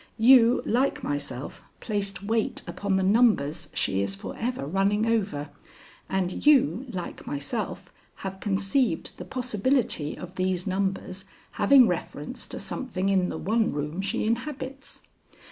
You, 0.17 0.63
like 0.65 1.03
myself, 1.03 1.61
placed 1.79 2.23
weight 2.23 2.63
upon 2.65 2.95
the 2.95 3.03
numbers 3.03 3.69
she 3.75 4.01
is 4.01 4.15
forever 4.15 4.65
running 4.65 5.05
over, 5.05 5.49
and 6.09 6.43
you, 6.43 6.87
like 6.89 7.27
myself, 7.27 7.93
have 8.25 8.39
conceived 8.39 9.15
the 9.17 9.25
possibility 9.25 10.17
of 10.17 10.33
these 10.37 10.65
numbers 10.65 11.25
having 11.51 11.87
reference 11.87 12.47
to 12.47 12.57
something 12.57 13.09
in 13.09 13.29
the 13.29 13.37
one 13.37 13.73
room 13.73 14.01
she 14.01 14.25
inhabits. 14.25 15.01